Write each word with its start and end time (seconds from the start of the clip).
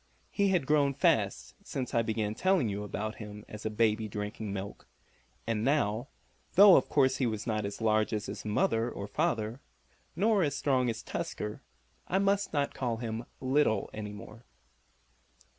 He 0.31 0.47
had 0.47 0.65
grown 0.65 0.95
fast 0.95 1.53
since 1.63 1.93
I 1.93 2.01
began 2.01 2.33
telling 2.33 2.69
you 2.69 2.83
about 2.83 3.17
him 3.17 3.45
as 3.47 3.67
a 3.67 3.69
baby 3.69 4.07
drinking 4.07 4.51
milk, 4.51 4.87
and 5.45 5.63
now, 5.63 6.07
though 6.55 6.75
of 6.75 6.89
course 6.89 7.17
he 7.17 7.27
was 7.27 7.45
not 7.45 7.65
as 7.65 7.81
large 7.81 8.11
as 8.11 8.25
his 8.25 8.43
mother 8.43 8.89
or 8.89 9.05
father, 9.07 9.59
nor 10.15 10.41
as 10.41 10.55
strong 10.55 10.89
as 10.89 11.03
Tusker, 11.03 11.61
I 12.07 12.17
must 12.17 12.51
not 12.51 12.73
call 12.73 12.97
him 12.97 13.25
"little" 13.39 13.91
any 13.93 14.11
more. 14.11 14.43